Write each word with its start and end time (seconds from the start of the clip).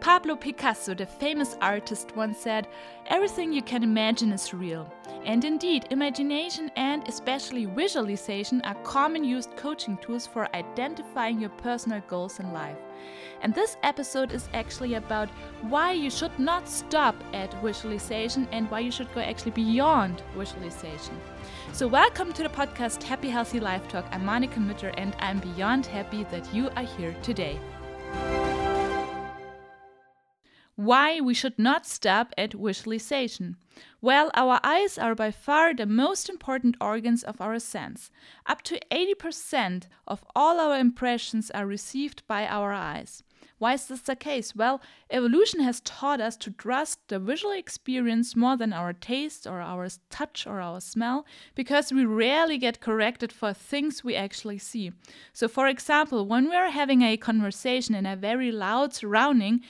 Pablo 0.00 0.34
Picasso, 0.34 0.94
the 0.94 1.04
famous 1.04 1.58
artist, 1.60 2.16
once 2.16 2.38
said, 2.38 2.66
Everything 3.08 3.52
you 3.52 3.60
can 3.60 3.82
imagine 3.82 4.32
is 4.32 4.54
real. 4.54 4.90
And 5.26 5.44
indeed, 5.44 5.88
imagination 5.90 6.70
and 6.76 7.06
especially 7.06 7.66
visualization 7.66 8.62
are 8.62 8.76
common 8.76 9.24
used 9.24 9.54
coaching 9.56 9.98
tools 9.98 10.26
for 10.26 10.48
identifying 10.56 11.38
your 11.38 11.50
personal 11.50 12.00
goals 12.08 12.40
in 12.40 12.50
life. 12.50 12.78
And 13.42 13.54
this 13.54 13.76
episode 13.82 14.32
is 14.32 14.48
actually 14.54 14.94
about 14.94 15.28
why 15.68 15.92
you 15.92 16.08
should 16.08 16.38
not 16.38 16.66
stop 16.66 17.14
at 17.34 17.52
visualization 17.62 18.48
and 18.52 18.70
why 18.70 18.80
you 18.80 18.90
should 18.90 19.12
go 19.14 19.20
actually 19.20 19.52
beyond 19.52 20.22
visualization. 20.34 21.20
So, 21.72 21.86
welcome 21.86 22.32
to 22.32 22.42
the 22.42 22.48
podcast 22.48 23.02
Happy 23.02 23.28
Healthy 23.28 23.60
Life 23.60 23.86
Talk. 23.88 24.06
I'm 24.12 24.22
Monika 24.22 24.64
Mütter 24.66 24.94
and 24.96 25.14
I'm 25.18 25.40
beyond 25.40 25.84
happy 25.84 26.24
that 26.24 26.54
you 26.54 26.70
are 26.70 26.84
here 26.84 27.14
today 27.22 27.60
why 30.80 31.20
we 31.20 31.34
should 31.34 31.58
not 31.58 31.84
stop 31.84 32.32
at 32.38 32.54
visualization. 32.54 33.54
Well, 34.00 34.30
our 34.32 34.58
eyes 34.64 34.96
are 34.96 35.14
by 35.14 35.30
far 35.30 35.74
the 35.74 35.84
most 35.84 36.30
important 36.30 36.74
organs 36.80 37.22
of 37.22 37.38
our 37.38 37.58
sense. 37.58 38.10
Up 38.46 38.62
to 38.62 38.80
80% 38.90 39.84
of 40.06 40.24
all 40.34 40.58
our 40.58 40.78
impressions 40.78 41.50
are 41.50 41.66
received 41.66 42.26
by 42.26 42.46
our 42.46 42.72
eyes. 42.72 43.22
Why 43.58 43.74
is 43.74 43.88
this 43.88 44.00
the 44.00 44.16
case? 44.16 44.56
Well, 44.56 44.80
evolution 45.10 45.60
has 45.60 45.82
taught 45.82 46.18
us 46.18 46.34
to 46.38 46.50
trust 46.50 47.08
the 47.08 47.18
visual 47.18 47.52
experience 47.52 48.34
more 48.34 48.56
than 48.56 48.72
our 48.72 48.94
taste 48.94 49.46
or 49.46 49.60
our 49.60 49.86
touch 50.08 50.46
or 50.46 50.62
our 50.62 50.80
smell 50.80 51.26
because 51.54 51.92
we 51.92 52.06
rarely 52.06 52.56
get 52.56 52.80
corrected 52.80 53.32
for 53.32 53.52
things 53.52 54.02
we 54.02 54.16
actually 54.16 54.56
see. 54.56 54.92
So, 55.34 55.46
for 55.46 55.68
example, 55.68 56.26
when 56.26 56.48
we 56.48 56.56
are 56.56 56.70
having 56.70 57.02
a 57.02 57.18
conversation 57.18 57.94
in 57.94 58.06
a 58.06 58.16
very 58.16 58.50
loud 58.50 58.94
surrounding, 58.94 59.60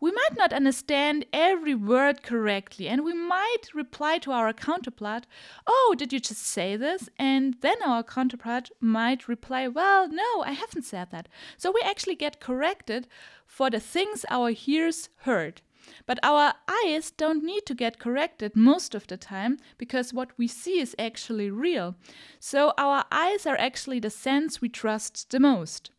we 0.00 0.10
might 0.10 0.36
not 0.36 0.52
understand 0.52 1.26
every 1.32 1.74
word 1.74 2.22
correctly, 2.22 2.88
and 2.88 3.04
we 3.04 3.12
might 3.12 3.74
reply 3.74 4.18
to 4.18 4.32
our 4.32 4.52
counterpart, 4.54 5.26
Oh, 5.66 5.94
did 5.96 6.12
you 6.12 6.20
just 6.20 6.42
say 6.42 6.74
this? 6.76 7.08
And 7.18 7.56
then 7.60 7.76
our 7.84 8.02
counterpart 8.02 8.70
might 8.80 9.28
reply, 9.28 9.68
Well, 9.68 10.08
no, 10.08 10.42
I 10.42 10.52
haven't 10.52 10.84
said 10.84 11.10
that. 11.10 11.28
So 11.58 11.70
we 11.70 11.82
actually 11.84 12.14
get 12.14 12.40
corrected 12.40 13.06
for 13.46 13.68
the 13.68 13.80
things 13.80 14.24
our 14.30 14.52
ears 14.66 15.10
heard. 15.18 15.60
But 16.06 16.18
our 16.22 16.54
eyes 16.68 17.10
don't 17.10 17.44
need 17.44 17.66
to 17.66 17.74
get 17.74 17.98
corrected 17.98 18.54
most 18.54 18.94
of 18.94 19.06
the 19.06 19.16
time 19.16 19.58
because 19.76 20.14
what 20.14 20.30
we 20.38 20.46
see 20.46 20.78
is 20.78 20.94
actually 20.98 21.50
real. 21.50 21.96
So 22.38 22.72
our 22.78 23.04
eyes 23.10 23.46
are 23.46 23.56
actually 23.56 23.98
the 24.00 24.10
sense 24.10 24.60
we 24.60 24.68
trust 24.68 25.30
the 25.30 25.40
most. 25.40 25.90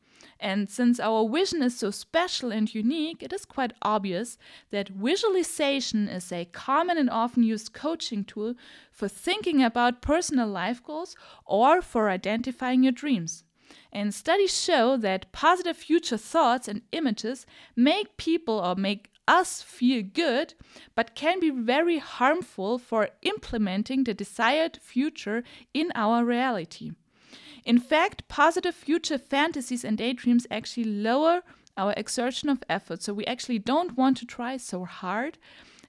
And 0.42 0.72
since 0.72 1.00
our 1.00 1.30
vision 1.30 1.62
is 1.62 1.78
so 1.78 1.92
special 1.92 2.52
and 2.52 2.74
unique, 2.74 3.22
it 3.22 3.32
is 3.32 3.46
quite 3.46 3.74
obvious 3.84 4.40
that 4.72 4.90
visualization 4.90 6.08
is 6.08 6.32
a 6.32 6.46
common 6.46 6.98
and 6.98 7.12
often 7.12 7.44
used 7.44 7.74
coaching 7.74 8.24
tool 8.24 8.56
for 8.92 9.08
thinking 9.08 9.62
about 9.62 10.02
personal 10.02 10.48
life 10.48 10.84
goals 10.84 11.16
or 11.46 11.80
for 11.80 12.10
identifying 12.10 12.82
your 12.82 12.92
dreams. 12.92 13.44
And 13.94 14.16
studies 14.16 14.60
show 14.60 14.98
that 14.98 15.32
positive 15.32 15.78
future 15.78 16.18
thoughts 16.18 16.68
and 16.68 16.82
images 16.92 17.46
make 17.76 18.18
people 18.18 18.60
or 18.60 18.76
make 18.76 19.12
us 19.28 19.62
feel 19.62 20.02
good, 20.02 20.56
but 20.96 21.14
can 21.14 21.40
be 21.40 21.52
very 21.52 22.00
harmful 22.00 22.80
for 22.80 23.10
implementing 23.22 24.06
the 24.06 24.16
desired 24.16 24.78
future 24.82 25.44
in 25.72 25.92
our 25.94 26.26
reality. 26.26 26.94
In 27.66 27.80
fact, 27.80 28.28
positive 28.28 28.76
future 28.76 29.18
fantasies 29.18 29.84
and 29.84 29.98
daydreams 29.98 30.48
actually 30.50 30.86
lower 30.86 31.42
our 31.78 31.94
exertion 31.96 32.50
of 32.50 32.64
effort. 32.70 33.02
So 33.02 33.14
we 33.14 33.26
actually 33.26 33.60
don't 33.60 33.98
want 33.98 34.18
to 34.18 34.26
try 34.26 34.58
so 34.58 34.86
hard, 34.86 35.38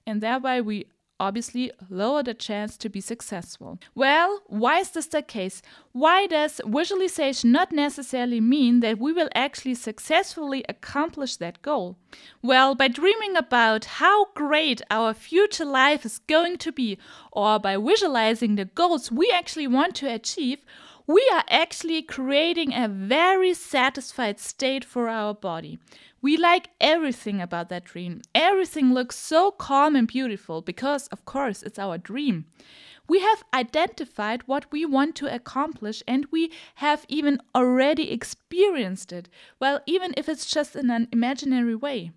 and 0.05 0.21
thereby 0.21 0.61
we 0.61 0.85
obviously 1.19 1.71
lower 1.89 2.23
the 2.23 2.33
chance 2.33 2.75
to 2.75 2.89
be 2.89 2.99
successful. 2.99 3.79
Well, 3.95 4.41
why 4.47 4.79
is 4.79 4.91
this 4.91 5.05
the 5.07 5.21
case? 5.21 5.61
Why 5.91 6.27
does 6.27 6.59
visualization 6.65 7.51
not 7.51 7.71
necessarily 7.71 8.41
mean 8.41 8.81
that 8.81 8.97
we 8.97 9.13
will 9.13 9.29
actually 9.33 9.75
successfully 9.75 10.65
accomplish 10.67 11.37
that 11.37 11.61
goal? 11.61 11.97
Well, 12.41 12.75
by 12.75 12.87
dreaming 12.89 13.37
about 13.37 13.85
how 13.85 14.25
great 14.33 14.81
our 14.89 15.13
future 15.13 15.65
life 15.65 16.05
is 16.05 16.19
going 16.19 16.57
to 16.57 16.71
be, 16.71 16.97
or 17.31 17.59
by 17.59 17.77
visualizing 17.77 18.55
the 18.55 18.65
goals 18.65 19.11
we 19.11 19.31
actually 19.31 19.67
want 19.67 19.95
to 19.97 20.13
achieve, 20.13 20.65
we 21.05 21.29
are 21.33 21.43
actually 21.49 22.01
creating 22.01 22.73
a 22.73 22.87
very 22.87 23.53
satisfied 23.53 24.39
state 24.39 24.85
for 24.85 25.09
our 25.09 25.33
body. 25.33 25.79
We 26.21 26.37
like 26.37 26.69
everything 26.79 27.41
about 27.41 27.67
that 27.69 27.83
dream. 27.83 28.21
Everything 28.33 28.93
looks 28.93 29.17
so 29.17 29.51
calm 29.51 29.95
and 29.95 30.07
beautiful 30.07 30.61
because, 30.61 31.07
of 31.07 31.25
course, 31.25 31.61
it's 31.61 31.77
our 31.79 31.97
dream. 31.97 32.45
We 33.09 33.19
have 33.19 33.43
identified 33.53 34.43
what 34.45 34.71
we 34.71 34.85
want 34.85 35.15
to 35.17 35.33
accomplish 35.33 36.01
and 36.07 36.25
we 36.31 36.51
have 36.75 37.05
even 37.09 37.41
already 37.53 38.09
experienced 38.11 39.11
it. 39.11 39.27
Well, 39.59 39.81
even 39.85 40.13
if 40.15 40.29
it's 40.29 40.45
just 40.45 40.75
in 40.77 40.89
an 40.89 41.09
imaginary 41.11 41.75
way. 41.75 42.11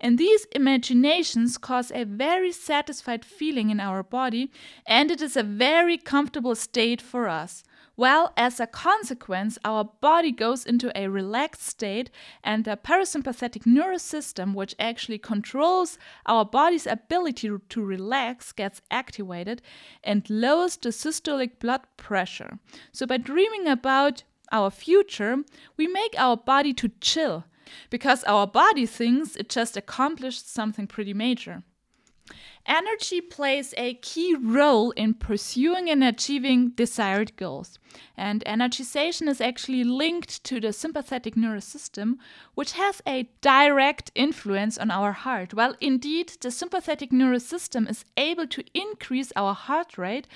And 0.00 0.18
these 0.18 0.46
imaginations 0.52 1.58
cause 1.58 1.92
a 1.92 2.04
very 2.04 2.52
satisfied 2.52 3.24
feeling 3.24 3.70
in 3.70 3.80
our 3.80 4.02
body, 4.02 4.50
and 4.86 5.10
it 5.10 5.22
is 5.22 5.36
a 5.36 5.42
very 5.42 5.96
comfortable 5.96 6.54
state 6.54 7.00
for 7.00 7.28
us. 7.28 7.64
Well, 7.96 8.32
as 8.38 8.58
a 8.58 8.66
consequence, 8.66 9.58
our 9.64 9.84
body 9.84 10.32
goes 10.32 10.64
into 10.64 10.90
a 10.98 11.08
relaxed 11.08 11.62
state, 11.62 12.10
and 12.42 12.64
the 12.64 12.76
parasympathetic 12.76 13.66
nervous 13.66 14.02
system, 14.02 14.54
which 14.54 14.74
actually 14.78 15.18
controls 15.18 15.98
our 16.24 16.44
body's 16.44 16.86
ability 16.86 17.50
to 17.68 17.84
relax, 17.84 18.52
gets 18.52 18.80
activated 18.90 19.60
and 20.02 20.28
lowers 20.30 20.76
the 20.76 20.88
systolic 20.88 21.58
blood 21.58 21.82
pressure. 21.98 22.58
So, 22.92 23.06
by 23.06 23.18
dreaming 23.18 23.68
about 23.68 24.22
our 24.50 24.70
future, 24.70 25.38
we 25.76 25.86
make 25.86 26.14
our 26.16 26.36
body 26.36 26.72
to 26.74 26.90
chill 27.00 27.44
because 27.90 28.24
our 28.24 28.46
body 28.46 28.86
thinks 28.86 29.36
it 29.36 29.48
just 29.48 29.76
accomplished 29.76 30.52
something 30.52 30.86
pretty 30.86 31.14
major. 31.14 31.62
Energy 32.66 33.20
plays 33.20 33.74
a 33.76 33.94
key 33.94 34.34
role 34.34 34.92
in 34.92 35.14
pursuing 35.14 35.90
and 35.90 36.04
achieving 36.04 36.68
desired 36.70 37.36
goals. 37.36 37.78
And 38.16 38.44
energization 38.46 39.28
is 39.28 39.40
actually 39.40 39.84
linked 39.84 40.44
to 40.44 40.60
the 40.60 40.72
sympathetic 40.72 41.36
nervous 41.36 41.64
system, 41.64 42.18
which 42.54 42.72
has 42.72 43.02
a 43.06 43.28
direct 43.40 44.10
influence 44.14 44.78
on 44.78 44.90
our 44.90 45.12
heart. 45.12 45.52
Well, 45.52 45.74
indeed, 45.80 46.32
the 46.40 46.50
sympathetic 46.50 47.12
nervous 47.12 47.46
system 47.46 47.86
is 47.86 48.04
able 48.16 48.46
to 48.46 48.64
increase 48.74 49.32
our 49.34 49.54
heart 49.54 49.98
rate, 49.98 50.26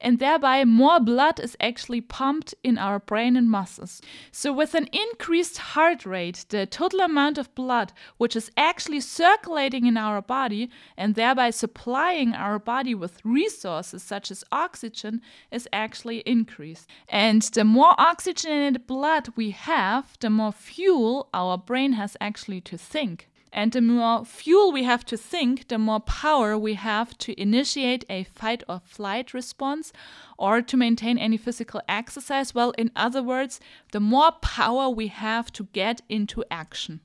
and 0.00 0.18
thereby 0.18 0.64
more 0.64 1.00
blood 1.00 1.38
is 1.40 1.56
actually 1.60 2.00
pumped 2.00 2.54
in 2.62 2.78
our 2.78 2.98
brain 2.98 3.36
and 3.36 3.48
muscles. 3.48 4.02
So, 4.32 4.52
with 4.52 4.74
an 4.74 4.88
increased 4.92 5.58
heart 5.58 6.04
rate, 6.04 6.46
the 6.48 6.66
total 6.66 7.00
amount 7.00 7.38
of 7.38 7.54
blood 7.54 7.92
which 8.18 8.36
is 8.36 8.50
actually 8.56 9.00
circulating 9.00 9.86
in 9.86 9.96
our 9.96 10.20
body 10.20 10.68
and 10.96 11.14
thereby 11.14 11.35
supplying 11.50 12.34
our 12.34 12.58
body 12.58 12.94
with 12.94 13.24
resources 13.24 14.02
such 14.02 14.30
as 14.30 14.44
oxygen 14.50 15.20
is 15.50 15.68
actually 15.72 16.18
increased. 16.20 16.88
And 17.08 17.42
the 17.42 17.64
more 17.64 17.94
oxygenated 17.98 18.86
blood 18.86 19.28
we 19.36 19.50
have, 19.50 20.16
the 20.20 20.30
more 20.30 20.52
fuel 20.52 21.28
our 21.32 21.56
brain 21.56 21.92
has 21.92 22.16
actually 22.20 22.60
to 22.62 22.76
think. 22.76 23.28
And 23.52 23.72
the 23.72 23.80
more 23.80 24.24
fuel 24.24 24.70
we 24.70 24.82
have 24.84 25.04
to 25.06 25.16
think, 25.16 25.68
the 25.68 25.78
more 25.78 26.00
power 26.00 26.58
we 26.58 26.74
have 26.74 27.16
to 27.18 27.40
initiate 27.40 28.04
a 28.10 28.24
fight 28.24 28.62
or 28.68 28.82
flight 28.84 29.32
response 29.32 29.92
or 30.36 30.60
to 30.60 30.76
maintain 30.76 31.16
any 31.16 31.38
physical 31.38 31.80
exercise. 31.88 32.54
Well, 32.54 32.72
in 32.76 32.90
other 32.94 33.22
words, 33.22 33.58
the 33.92 34.00
more 34.00 34.32
power 34.42 34.90
we 34.90 35.06
have 35.08 35.50
to 35.52 35.68
get 35.72 36.02
into 36.08 36.44
action. 36.50 37.00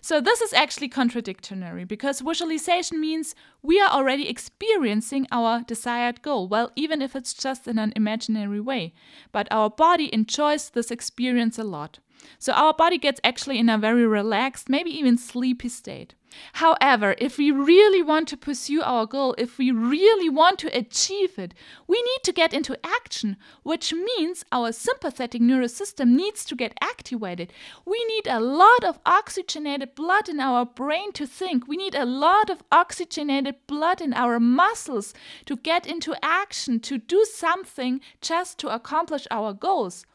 So, 0.00 0.20
this 0.20 0.40
is 0.40 0.52
actually 0.52 0.88
contradictory 0.88 1.84
because 1.84 2.20
visualization 2.20 3.00
means 3.00 3.34
we 3.62 3.80
are 3.80 3.90
already 3.90 4.28
experiencing 4.28 5.26
our 5.30 5.62
desired 5.62 6.22
goal, 6.22 6.48
well, 6.48 6.72
even 6.76 7.02
if 7.02 7.14
it's 7.16 7.34
just 7.34 7.66
in 7.68 7.78
an 7.78 7.92
imaginary 7.96 8.60
way. 8.60 8.94
But 9.32 9.48
our 9.50 9.70
body 9.70 10.12
enjoys 10.12 10.70
this 10.70 10.90
experience 10.90 11.58
a 11.58 11.64
lot. 11.64 11.98
So 12.38 12.52
our 12.52 12.74
body 12.74 12.98
gets 12.98 13.20
actually 13.24 13.58
in 13.58 13.68
a 13.68 13.78
very 13.78 14.06
relaxed, 14.06 14.68
maybe 14.68 14.90
even 14.90 15.18
sleepy 15.18 15.68
state. 15.68 16.14
However, 16.54 17.14
if 17.18 17.38
we 17.38 17.50
really 17.50 18.02
want 18.02 18.28
to 18.28 18.36
pursue 18.36 18.82
our 18.82 19.06
goal, 19.06 19.34
if 19.38 19.58
we 19.58 19.70
really 19.70 20.28
want 20.28 20.58
to 20.60 20.76
achieve 20.76 21.38
it, 21.38 21.54
we 21.86 22.00
need 22.02 22.22
to 22.24 22.32
get 22.32 22.52
into 22.52 22.78
action, 22.84 23.36
which 23.62 23.92
means 23.92 24.44
our 24.52 24.72
sympathetic 24.72 25.40
nervous 25.40 25.74
system 25.74 26.16
needs 26.16 26.44
to 26.46 26.56
get 26.56 26.76
activated. 26.80 27.52
We 27.84 28.04
need 28.04 28.26
a 28.26 28.40
lot 28.40 28.84
of 28.84 28.98
oxygenated 29.04 29.94
blood 29.94 30.28
in 30.28 30.40
our 30.40 30.64
brain 30.64 31.12
to 31.12 31.26
think. 31.26 31.66
We 31.66 31.76
need 31.76 31.94
a 31.94 32.06
lot 32.06 32.50
of 32.50 32.62
oxygenated 32.70 33.56
blood 33.66 34.00
in 34.00 34.12
our 34.12 34.40
muscles 34.40 35.14
to 35.46 35.56
get 35.56 35.86
into 35.86 36.14
action, 36.22 36.80
to 36.80 36.98
do 36.98 37.24
something 37.24 38.00
just 38.20 38.58
to 38.58 38.68
accomplish 38.68 39.26
our 39.30 39.52
goals. 39.52 40.06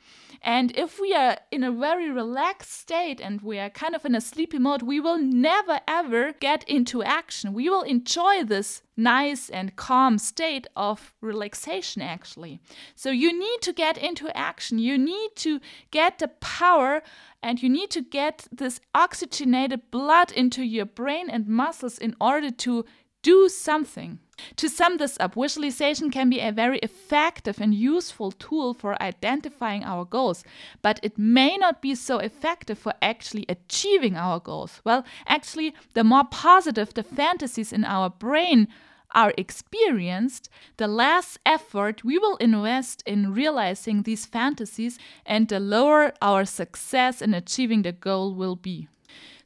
And 0.41 0.75
if 0.77 0.99
we 0.99 1.13
are 1.13 1.37
in 1.51 1.63
a 1.63 1.71
very 1.71 2.09
relaxed 2.09 2.71
state 2.71 3.19
and 3.19 3.41
we 3.41 3.59
are 3.59 3.69
kind 3.69 3.95
of 3.95 4.05
in 4.05 4.15
a 4.15 4.21
sleepy 4.21 4.59
mode, 4.59 4.81
we 4.81 4.99
will 4.99 5.17
never 5.17 5.79
ever 5.87 6.33
get 6.33 6.63
into 6.67 7.03
action. 7.03 7.53
We 7.53 7.69
will 7.69 7.83
enjoy 7.83 8.43
this 8.43 8.81
nice 8.95 9.49
and 9.49 9.75
calm 9.75 10.17
state 10.17 10.67
of 10.75 11.13
relaxation, 11.21 12.01
actually. 12.01 12.59
So 12.95 13.11
you 13.11 13.37
need 13.37 13.61
to 13.61 13.73
get 13.73 13.97
into 13.97 14.35
action. 14.35 14.79
You 14.79 14.97
need 14.97 15.31
to 15.37 15.59
get 15.91 16.19
the 16.19 16.29
power 16.29 17.03
and 17.43 17.61
you 17.61 17.69
need 17.69 17.91
to 17.91 18.01
get 18.01 18.47
this 18.51 18.79
oxygenated 18.95 19.91
blood 19.91 20.31
into 20.31 20.63
your 20.63 20.85
brain 20.85 21.29
and 21.29 21.47
muscles 21.47 21.97
in 21.97 22.15
order 22.19 22.49
to 22.51 22.85
do 23.27 23.49
something. 23.49 24.19
To 24.55 24.69
sum 24.69 24.97
this 24.97 25.17
up, 25.19 25.35
visualization 25.35 26.09
can 26.11 26.29
be 26.29 26.39
a 26.39 26.53
very 26.53 26.79
effective 26.79 27.59
and 27.59 27.73
useful 27.73 28.31
tool 28.31 28.73
for 28.73 29.01
identifying 29.03 29.83
our 29.83 30.05
goals, 30.05 30.45
but 30.81 30.97
it 31.03 31.17
may 31.17 31.57
not 31.57 31.81
be 31.81 31.93
so 31.93 32.19
effective 32.19 32.79
for 32.79 32.93
actually 33.01 33.45
achieving 33.49 34.15
our 34.15 34.39
goals. 34.39 34.79
Well, 34.85 35.03
actually, 35.25 35.73
the 35.93 36.05
more 36.05 36.23
positive 36.23 36.93
the 36.93 37.03
fantasies 37.03 37.73
in 37.73 37.83
our 37.83 38.09
brain 38.09 38.69
are 39.11 39.33
experienced, 39.37 40.49
the 40.77 40.87
less 40.87 41.37
effort 41.45 42.05
we 42.05 42.17
will 42.17 42.37
invest 42.37 43.03
in 43.05 43.33
realizing 43.33 44.03
these 44.03 44.25
fantasies 44.25 44.97
and 45.25 45.49
the 45.49 45.59
lower 45.59 46.13
our 46.21 46.45
success 46.45 47.21
in 47.21 47.33
achieving 47.33 47.81
the 47.81 47.91
goal 47.91 48.33
will 48.33 48.55
be. 48.55 48.87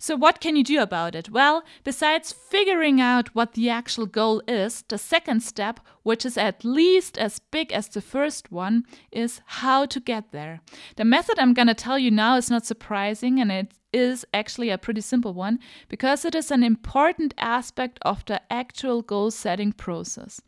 So, 0.02 0.16
what 0.16 0.42
can 0.42 0.56
you 0.56 0.64
do 0.64 0.82
about 0.82 1.14
it? 1.14 1.30
Well, 1.30 1.64
besides 1.84 2.32
figuring 2.34 3.00
out 3.00 3.36
what 3.36 3.54
the 3.54 3.70
actual 3.70 4.08
goal 4.08 4.42
is, 4.48 4.84
the 4.88 4.98
second 4.98 5.44
step, 5.44 5.80
which 6.02 6.26
is 6.26 6.40
at 6.40 6.66
least 6.66 7.20
as 7.20 7.38
big 7.38 7.72
as 7.72 7.88
the 7.88 8.02
first 8.02 8.52
one, 8.52 8.84
is 9.12 9.42
how 9.46 9.86
to 9.86 10.00
get 10.00 10.32
there. 10.32 10.62
The 10.96 11.06
method 11.06 11.38
I'm 11.38 11.54
going 11.54 11.68
to 11.68 11.76
tell 11.76 12.00
you 12.00 12.10
now 12.10 12.36
is 12.36 12.50
not 12.50 12.66
surprising 12.66 13.40
and 13.40 13.52
it 13.52 13.76
is 13.94 14.26
actually 14.34 14.72
a 14.72 14.80
pretty 14.80 15.02
simple 15.02 15.36
one 15.36 15.60
because 15.88 16.26
it 16.26 16.34
is 16.34 16.50
an 16.50 16.64
important 16.64 17.36
aspect 17.38 18.00
of 18.02 18.26
the 18.26 18.42
actual 18.52 19.04
goal 19.04 19.30
setting 19.30 19.72
process. 19.72 20.42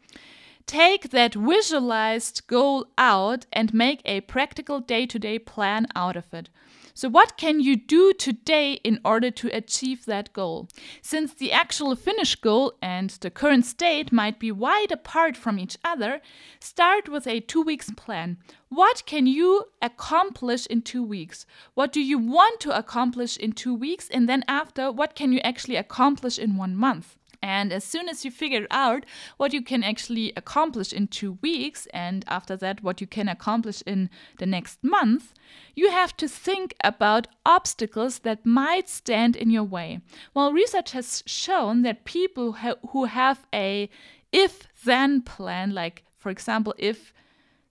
Take 0.65 1.10
that 1.10 1.36
visualized 1.36 2.48
goal 2.48 2.88
out 2.98 3.45
and 3.51 3.74
make 3.74 4.01
a 4.06 4.21
practical 4.21 4.80
day 4.80 5.06
to 5.06 5.19
day 5.19 5.38
plan 5.39 5.88
out 5.95 6.15
of 6.15 6.33
it. 6.33 6.50
So, 6.95 7.10
what 7.10 7.38
can 7.38 7.60
you 7.60 7.75
do 7.75 8.13
today 8.13 8.74
in 8.83 9.00
order 9.04 9.31
to 9.31 9.48
achieve 9.48 10.06
that 10.06 10.31
goal? 10.31 10.69
Since 11.01 11.33
the 11.33 11.51
actual 11.51 11.95
finish 11.95 12.36
goal 12.36 12.74
and 12.83 13.10
the 13.10 13.31
current 13.31 13.65
state 13.65 14.12
might 14.12 14.38
be 14.38 14.51
wide 14.51 14.92
apart 14.92 15.36
from 15.36 15.57
each 15.57 15.75
other, 15.83 16.21
start 16.60 17.09
with 17.09 17.25
a 17.25 17.39
two 17.39 17.63
weeks 17.63 17.89
plan. 17.89 18.38
What 18.69 19.07
can 19.07 19.25
you 19.25 19.66
accomplish 19.81 20.68
in 20.68 20.83
two 20.83 21.04
weeks? 21.04 21.48
What 21.74 21.92
do 21.92 22.00
you 22.00 22.19
want 22.19 22.59
to 22.59 22.77
accomplish 22.77 23.38
in 23.38 23.54
two 23.54 23.74
weeks? 23.74 24.07
And 24.09 24.30
then, 24.30 24.44
after, 24.48 24.92
what 24.92 25.16
can 25.16 25.31
you 25.33 25.39
actually 25.39 25.77
accomplish 25.77 26.38
in 26.38 26.57
one 26.57 26.75
month? 26.75 27.18
And 27.44 27.74
as 27.74 27.84
soon 27.84 28.07
as 28.07 28.24
you 28.24 28.31
figure 28.31 28.66
out 28.72 29.06
what 29.36 29.51
you 29.51 29.62
can 29.62 29.84
actually 29.84 30.31
accomplish 30.38 30.94
in 30.94 31.07
two 31.07 31.34
weeks, 31.42 31.88
and 31.94 32.24
after 32.30 32.56
that, 32.56 32.81
what 32.81 33.01
you 33.01 33.06
can 33.06 33.28
accomplish 33.28 33.84
in 33.86 34.10
the 34.38 34.45
next 34.45 34.81
month, 34.81 35.34
you 35.75 35.92
have 35.92 36.16
to 36.18 36.30
think 36.30 36.74
about 36.86 37.28
obstacles 37.45 38.19
that 38.19 38.45
might 38.45 38.88
stand 38.88 39.36
in 39.36 39.50
your 39.50 39.66
way. 39.66 40.00
Well, 40.34 40.54
research 40.54 40.94
has 40.94 41.22
shown 41.25 41.81
that 41.81 42.06
people 42.06 42.54
who 42.92 43.06
have 43.06 43.45
a 43.54 43.90
if 44.31 44.69
then 44.86 45.22
plan, 45.22 45.74
like 45.74 46.04
for 46.18 46.30
example, 46.30 46.74
if 46.78 47.13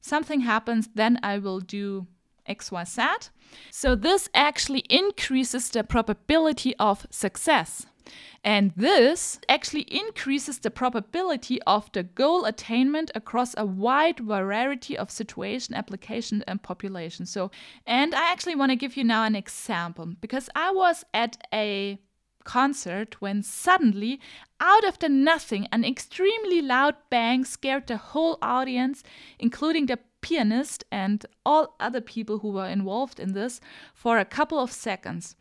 something 0.02 0.40
happens, 0.40 0.90
then 0.94 1.18
I 1.22 1.38
will 1.38 1.60
do 1.60 2.06
XYZ. 2.46 3.30
So, 3.70 3.94
this 3.94 4.28
actually 4.34 4.84
increases 4.90 5.70
the 5.70 5.84
probability 5.84 6.74
of 6.78 7.06
success. 7.10 7.86
And 8.44 8.72
this 8.76 9.38
actually 9.48 9.82
increases 9.82 10.58
the 10.58 10.70
probability 10.70 11.60
of 11.62 11.90
the 11.92 12.02
goal 12.02 12.44
attainment 12.44 13.10
across 13.14 13.54
a 13.56 13.64
wide 13.64 14.20
variety 14.20 14.98
of 14.98 15.10
situation, 15.10 15.74
application, 15.74 16.42
and 16.46 16.62
population. 16.62 17.26
So, 17.26 17.50
and 17.86 18.14
I 18.14 18.32
actually 18.32 18.56
want 18.56 18.70
to 18.70 18.76
give 18.76 18.96
you 18.96 19.04
now 19.04 19.24
an 19.24 19.36
example 19.36 20.06
because 20.20 20.48
I 20.54 20.72
was 20.72 21.04
at 21.14 21.36
a 21.52 21.98
concert 22.44 23.20
when 23.20 23.42
suddenly, 23.42 24.20
out 24.60 24.84
of 24.84 24.98
the 24.98 25.08
nothing, 25.08 25.68
an 25.72 25.84
extremely 25.84 26.60
loud 26.60 26.96
bang 27.10 27.44
scared 27.44 27.86
the 27.86 27.96
whole 27.96 28.38
audience, 28.42 29.02
including 29.38 29.86
the 29.86 29.98
pianist 30.22 30.84
and 30.90 31.26
all 31.44 31.74
other 31.80 32.00
people 32.00 32.38
who 32.38 32.52
were 32.52 32.68
involved 32.68 33.20
in 33.20 33.32
this 33.32 33.60
for 33.92 34.18
a 34.18 34.24
couple 34.24 34.58
of 34.58 34.72
seconds. 34.72 35.36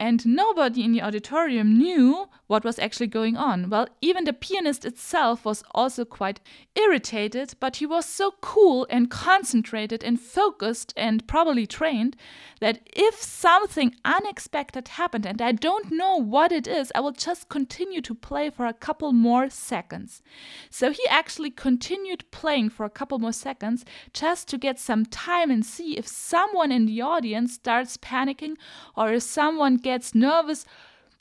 And 0.00 0.24
nobody 0.24 0.82
in 0.82 0.92
the 0.92 1.02
auditorium 1.02 1.76
knew 1.76 2.30
what 2.46 2.64
was 2.64 2.80
actually 2.80 3.06
going 3.06 3.36
on. 3.36 3.70
Well, 3.70 3.86
even 4.00 4.24
the 4.24 4.32
pianist 4.32 4.84
itself 4.84 5.44
was 5.44 5.62
also 5.72 6.04
quite 6.04 6.40
irritated, 6.74 7.54
but 7.60 7.76
he 7.76 7.86
was 7.86 8.06
so 8.06 8.32
cool 8.40 8.86
and 8.90 9.10
concentrated 9.10 10.02
and 10.02 10.18
focused 10.18 10.92
and 10.96 11.28
probably 11.28 11.66
trained 11.66 12.16
that 12.60 12.80
if 12.92 13.22
something 13.22 13.94
unexpected 14.04 14.88
happened 14.88 15.26
and 15.26 15.40
I 15.40 15.52
don't 15.52 15.92
know 15.92 16.16
what 16.16 16.50
it 16.50 16.66
is, 16.66 16.90
I 16.94 17.00
will 17.00 17.12
just 17.12 17.48
continue 17.48 18.00
to 18.02 18.14
play 18.14 18.50
for 18.50 18.66
a 18.66 18.72
couple 18.72 19.12
more 19.12 19.48
seconds. 19.48 20.22
So 20.70 20.90
he 20.90 21.06
actually 21.08 21.50
continued 21.50 22.24
playing 22.30 22.70
for 22.70 22.84
a 22.84 22.90
couple 22.90 23.18
more 23.18 23.32
seconds 23.32 23.84
just 24.12 24.48
to 24.48 24.58
get 24.58 24.78
some 24.78 25.04
time 25.04 25.50
and 25.50 25.64
see 25.64 25.96
if 25.96 26.08
someone 26.08 26.72
in 26.72 26.86
the 26.86 27.00
audience 27.00 27.52
starts 27.54 27.96
panicking 27.96 28.56
or 28.96 29.12
if 29.12 29.22
someone 29.22 29.76
gets 29.90 30.14
nervous 30.14 30.64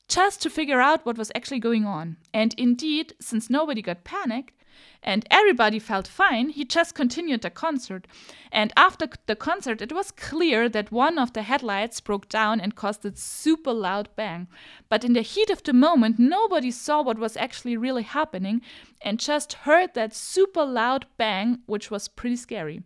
just 0.07 0.41
to 0.41 0.49
figure 0.49 0.79
out 0.79 1.05
what 1.05 1.17
was 1.17 1.31
actually 1.33 1.59
going 1.59 1.85
on. 1.85 2.17
And 2.33 2.53
indeed, 2.55 3.13
since 3.19 3.49
nobody 3.49 3.81
got 3.81 4.03
panicked, 4.03 4.53
and 5.01 5.25
everybody 5.31 5.79
felt 5.79 6.07
fine, 6.07 6.49
he 6.49 6.65
just 6.65 6.93
continued 6.93 7.41
the 7.41 7.49
concert. 7.49 8.05
And 8.51 8.73
after 8.75 9.07
the 9.27 9.35
concert, 9.35 9.81
it 9.81 9.93
was 9.93 10.11
clear 10.11 10.67
that 10.69 10.91
one 10.91 11.17
of 11.17 11.33
the 11.33 11.43
headlights 11.43 12.01
broke 12.01 12.27
down 12.27 12.59
and 12.59 12.75
caused 12.75 13.05
a 13.05 13.15
super 13.15 13.71
loud 13.71 14.09
bang. 14.15 14.47
But 14.89 15.05
in 15.05 15.13
the 15.13 15.21
heat 15.21 15.49
of 15.49 15.63
the 15.63 15.73
moment, 15.73 16.19
nobody 16.19 16.71
saw 16.71 17.01
what 17.01 17.17
was 17.17 17.37
actually 17.37 17.77
really 17.77 18.03
happening 18.03 18.61
and 19.01 19.19
just 19.19 19.53
heard 19.53 19.93
that 19.93 20.13
super 20.13 20.65
loud 20.65 21.05
bang, 21.17 21.59
which 21.65 21.89
was 21.89 22.07
pretty 22.07 22.35
scary. 22.35 22.83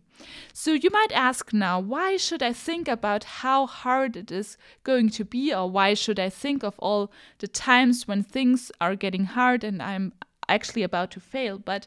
So 0.52 0.72
you 0.72 0.90
might 0.90 1.10
ask 1.12 1.52
now, 1.52 1.80
why 1.80 2.16
should 2.16 2.42
I 2.42 2.52
think 2.52 2.86
about 2.86 3.24
how 3.24 3.66
hard 3.66 4.16
it 4.16 4.30
is 4.30 4.56
going 4.84 5.08
to 5.10 5.24
be, 5.24 5.52
or 5.52 5.68
why 5.68 5.94
should 5.94 6.20
I 6.20 6.28
think 6.28 6.62
of 6.62 6.78
all 6.78 7.10
the 7.38 7.48
times 7.48 8.06
when 8.06 8.22
things 8.22 8.70
are 8.80 8.94
getting 8.94 9.24
hard 9.24 9.64
and 9.64 9.82
I'm 9.82 10.12
actually 10.48 10.82
about 10.82 11.10
to 11.12 11.20
fail. 11.20 11.58
But 11.58 11.86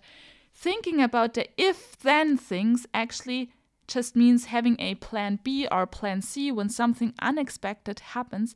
thinking 0.53 1.01
about 1.01 1.33
the 1.33 1.47
if 1.57 1.97
then 1.99 2.37
things 2.37 2.87
actually 2.93 3.51
just 3.87 4.15
means 4.15 4.45
having 4.45 4.75
a 4.79 4.95
plan 4.95 5.39
B 5.43 5.67
or 5.71 5.85
plan 5.85 6.21
C 6.21 6.51
when 6.51 6.69
something 6.69 7.13
unexpected 7.19 7.99
happens. 7.99 8.53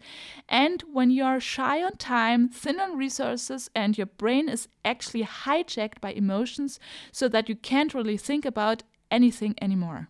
And 0.50 0.84
when 0.92 1.10
you 1.10 1.24
are 1.24 1.40
shy 1.40 1.82
on 1.82 1.96
time, 1.98 2.50
thin 2.50 2.80
on 2.80 2.98
resources, 2.98 3.70
and 3.74 3.98
your 3.98 4.08
brain 4.08 4.50
is 4.50 4.68
actually 4.84 5.24
hijacked 5.24 6.02
by 6.02 6.12
emotions 6.12 6.80
so 7.12 7.28
that 7.30 7.48
you 7.48 7.56
can't 7.56 7.94
really 7.94 8.18
think 8.18 8.46
about 8.46 8.84
anything 9.10 9.56
anymore. 9.62 10.10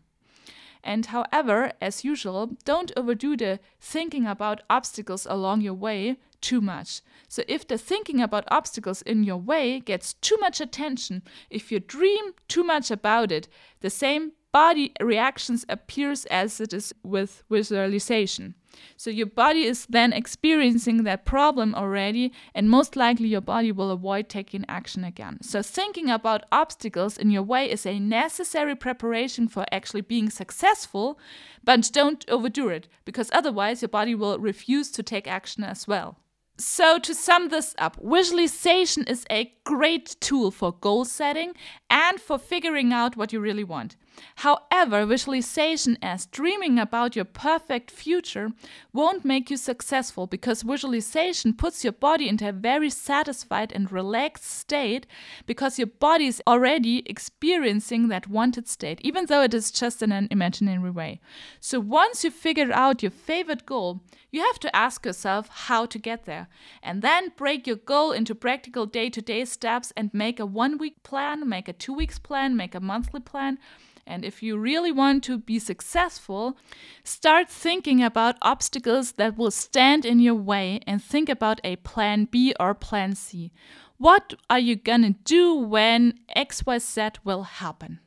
And 0.83 1.05
however, 1.07 1.73
as 1.79 2.03
usual, 2.03 2.57
don't 2.65 2.91
overdo 2.97 3.37
the 3.37 3.59
thinking 3.79 4.25
about 4.25 4.61
obstacles 4.69 5.27
along 5.29 5.61
your 5.61 5.75
way 5.75 6.17
too 6.41 6.61
much. 6.61 7.01
So, 7.27 7.43
if 7.47 7.67
the 7.67 7.77
thinking 7.77 8.21
about 8.21 8.43
obstacles 8.49 9.01
in 9.03 9.23
your 9.23 9.37
way 9.37 9.79
gets 9.79 10.13
too 10.13 10.37
much 10.39 10.59
attention, 10.59 11.23
if 11.49 11.71
you 11.71 11.79
dream 11.79 12.33
too 12.47 12.63
much 12.63 12.91
about 12.91 13.31
it, 13.31 13.47
the 13.79 13.89
same 13.89 14.33
body 14.51 14.91
reactions 14.99 15.65
appears 15.69 16.25
as 16.25 16.59
it 16.59 16.73
is 16.73 16.93
with 17.03 17.43
visualization. 17.49 18.55
So 18.97 19.09
your 19.09 19.27
body 19.27 19.63
is 19.63 19.85
then 19.87 20.13
experiencing 20.13 21.03
that 21.03 21.25
problem 21.25 21.75
already, 21.75 22.31
and 22.55 22.69
most 22.69 22.95
likely 22.95 23.27
your 23.27 23.41
body 23.41 23.71
will 23.71 23.91
avoid 23.91 24.29
taking 24.29 24.65
action 24.67 25.03
again. 25.03 25.39
So 25.41 25.61
thinking 25.61 26.09
about 26.09 26.45
obstacles 26.51 27.17
in 27.17 27.31
your 27.31 27.43
way 27.43 27.69
is 27.69 27.85
a 27.85 27.99
necessary 27.99 28.75
preparation 28.75 29.47
for 29.47 29.65
actually 29.71 30.01
being 30.01 30.29
successful, 30.29 31.19
but 31.63 31.89
don't 31.93 32.25
overdo 32.29 32.69
it, 32.69 32.87
because 33.05 33.29
otherwise 33.33 33.81
your 33.81 33.89
body 33.89 34.15
will 34.15 34.39
refuse 34.39 34.89
to 34.91 35.03
take 35.03 35.27
action 35.27 35.63
as 35.63 35.87
well. 35.87 36.17
So, 36.61 36.99
to 36.99 37.15
sum 37.15 37.49
this 37.49 37.73
up, 37.79 37.97
visualization 38.03 39.05
is 39.05 39.25
a 39.31 39.51
great 39.71 40.17
tool 40.19 40.51
for 40.51 40.73
goal 40.73 41.05
setting 41.05 41.53
and 41.89 42.19
for 42.19 42.37
figuring 42.37 42.91
out 42.91 43.15
what 43.15 43.31
you 43.31 43.39
really 43.39 43.63
want. 43.63 43.95
However, 44.35 45.05
visualization 45.05 45.97
as 46.01 46.25
dreaming 46.25 46.77
about 46.77 47.15
your 47.15 47.25
perfect 47.25 47.89
future 47.89 48.51
won't 48.91 49.23
make 49.23 49.49
you 49.49 49.55
successful 49.55 50.27
because 50.27 50.63
visualization 50.63 51.53
puts 51.53 51.85
your 51.85 51.93
body 51.93 52.27
into 52.27 52.47
a 52.49 52.51
very 52.51 52.89
satisfied 52.89 53.71
and 53.71 53.89
relaxed 53.91 54.43
state 54.43 55.07
because 55.45 55.79
your 55.79 55.87
body 55.87 56.27
is 56.27 56.41
already 56.45 57.03
experiencing 57.05 58.09
that 58.09 58.27
wanted 58.27 58.67
state, 58.67 58.99
even 59.01 59.27
though 59.27 59.41
it 59.41 59.53
is 59.53 59.71
just 59.71 60.01
in 60.01 60.11
an 60.11 60.27
imaginary 60.29 60.91
way. 60.91 61.21
So 61.61 61.79
once 61.79 62.25
you 62.25 62.31
figure 62.31 62.73
out 62.73 63.01
your 63.01 63.11
favorite 63.11 63.65
goal, 63.65 64.01
you 64.31 64.41
have 64.41 64.59
to 64.59 64.75
ask 64.75 65.05
yourself 65.05 65.47
how 65.49 65.85
to 65.85 65.97
get 65.97 66.25
there 66.25 66.47
and 66.83 67.01
then 67.01 67.31
break 67.37 67.67
your 67.67 67.77
goal 67.77 68.11
into 68.11 68.35
practical 68.35 68.85
day 68.85 69.09
to 69.09 69.21
day 69.21 69.45
steps 69.61 69.93
and 69.95 70.09
make 70.11 70.39
a 70.39 70.45
one 70.45 70.79
week 70.79 71.03
plan, 71.03 71.47
make 71.47 71.67
a 71.67 71.73
two 71.73 71.93
weeks 71.93 72.17
plan, 72.17 72.57
make 72.57 72.73
a 72.73 72.79
monthly 72.79 73.19
plan. 73.19 73.59
And 74.07 74.25
if 74.25 74.41
you 74.41 74.57
really 74.57 74.91
want 74.91 75.23
to 75.25 75.37
be 75.37 75.59
successful, 75.59 76.57
start 77.03 77.47
thinking 77.47 78.01
about 78.01 78.37
obstacles 78.41 79.11
that 79.13 79.37
will 79.37 79.51
stand 79.51 80.03
in 80.03 80.19
your 80.19 80.39
way 80.51 80.79
and 80.87 80.99
think 81.01 81.29
about 81.29 81.61
a 81.63 81.75
plan 81.75 82.25
B 82.25 82.55
or 82.59 82.73
plan 82.73 83.13
C. 83.13 83.51
What 83.99 84.33
are 84.49 84.57
you 84.57 84.75
gonna 84.75 85.13
do 85.23 85.53
when 85.53 86.17
XYZ 86.35 87.17
will 87.23 87.43
happen? 87.43 87.99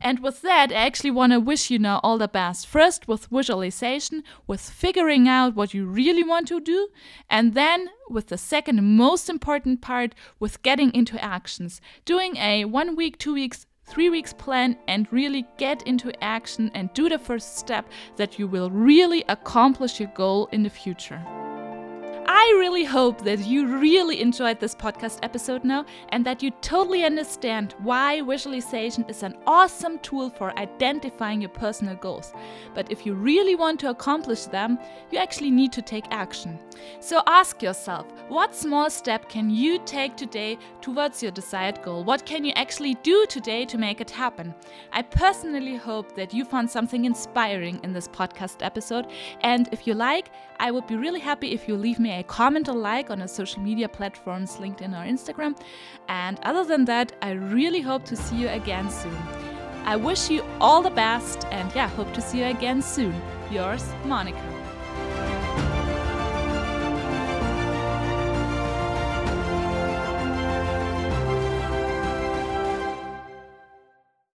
And 0.00 0.20
with 0.20 0.42
that, 0.42 0.70
I 0.70 0.74
actually 0.74 1.10
want 1.10 1.32
to 1.32 1.40
wish 1.40 1.70
you 1.70 1.78
now 1.78 2.00
all 2.02 2.18
the 2.18 2.28
best. 2.28 2.66
First, 2.66 3.08
with 3.08 3.26
visualization, 3.26 4.22
with 4.46 4.60
figuring 4.60 5.28
out 5.28 5.54
what 5.54 5.74
you 5.74 5.86
really 5.86 6.24
want 6.24 6.48
to 6.48 6.60
do, 6.60 6.88
and 7.30 7.54
then 7.54 7.88
with 8.08 8.28
the 8.28 8.38
second 8.38 8.82
most 8.96 9.28
important 9.28 9.80
part, 9.80 10.14
with 10.38 10.62
getting 10.62 10.94
into 10.94 11.22
actions. 11.22 11.80
Doing 12.04 12.36
a 12.36 12.64
one 12.64 12.96
week, 12.96 13.18
two 13.18 13.34
weeks, 13.34 13.66
three 13.84 14.10
weeks 14.10 14.32
plan 14.32 14.76
and 14.88 15.06
really 15.12 15.46
get 15.58 15.82
into 15.86 16.12
action 16.22 16.70
and 16.74 16.92
do 16.92 17.08
the 17.08 17.18
first 17.18 17.56
step 17.56 17.88
that 18.16 18.38
you 18.38 18.46
will 18.46 18.70
really 18.70 19.24
accomplish 19.28 20.00
your 20.00 20.10
goal 20.14 20.48
in 20.52 20.62
the 20.62 20.70
future. 20.70 21.24
I 22.28 22.56
really 22.58 22.84
hope 22.84 23.22
that 23.22 23.46
you 23.46 23.78
really 23.78 24.20
enjoyed 24.20 24.58
this 24.58 24.74
podcast 24.74 25.20
episode 25.22 25.62
now 25.62 25.86
and 26.08 26.26
that 26.26 26.42
you 26.42 26.50
totally 26.60 27.04
understand 27.04 27.76
why 27.78 28.20
visualization 28.20 29.04
is 29.08 29.22
an 29.22 29.36
awesome 29.46 30.00
tool 30.00 30.30
for 30.30 30.58
identifying 30.58 31.40
your 31.40 31.50
personal 31.50 31.94
goals. 31.94 32.32
But 32.74 32.90
if 32.90 33.06
you 33.06 33.14
really 33.14 33.54
want 33.54 33.78
to 33.80 33.90
accomplish 33.90 34.46
them, 34.46 34.76
you 35.12 35.18
actually 35.18 35.52
need 35.52 35.72
to 35.74 35.82
take 35.82 36.06
action. 36.10 36.58
So 36.98 37.22
ask 37.28 37.62
yourself 37.62 38.06
what 38.28 38.56
small 38.56 38.90
step 38.90 39.28
can 39.28 39.48
you 39.48 39.78
take 39.84 40.16
today 40.16 40.58
towards 40.80 41.22
your 41.22 41.30
desired 41.30 41.80
goal? 41.82 42.02
What 42.02 42.26
can 42.26 42.44
you 42.44 42.52
actually 42.56 42.94
do 43.04 43.24
today 43.28 43.64
to 43.66 43.78
make 43.78 44.00
it 44.00 44.10
happen? 44.10 44.52
I 44.92 45.02
personally 45.02 45.76
hope 45.76 46.16
that 46.16 46.34
you 46.34 46.44
found 46.44 46.68
something 46.68 47.04
inspiring 47.04 47.78
in 47.84 47.92
this 47.92 48.08
podcast 48.08 48.64
episode. 48.64 49.06
And 49.42 49.68
if 49.70 49.86
you 49.86 49.94
like, 49.94 50.30
I 50.58 50.72
would 50.72 50.88
be 50.88 50.96
really 50.96 51.20
happy 51.20 51.52
if 51.52 51.68
you 51.68 51.76
leave 51.76 52.00
me 52.00 52.15
a 52.16 52.22
comment 52.24 52.68
or 52.68 52.74
like 52.74 53.10
on 53.10 53.20
our 53.20 53.28
social 53.28 53.62
media 53.62 53.88
platforms, 53.88 54.56
LinkedIn 54.56 54.92
or 54.92 55.04
Instagram. 55.06 55.56
And 56.08 56.40
other 56.42 56.64
than 56.64 56.84
that, 56.86 57.12
I 57.22 57.32
really 57.32 57.80
hope 57.80 58.04
to 58.06 58.16
see 58.16 58.36
you 58.36 58.48
again 58.48 58.90
soon. 58.90 59.16
I 59.84 59.96
wish 59.96 60.30
you 60.30 60.42
all 60.60 60.82
the 60.82 60.90
best 60.90 61.46
and 61.50 61.72
yeah, 61.74 61.88
hope 61.88 62.12
to 62.14 62.20
see 62.20 62.38
you 62.38 62.46
again 62.46 62.82
soon. 62.82 63.14
Yours, 63.50 63.84
Monika. 64.04 64.55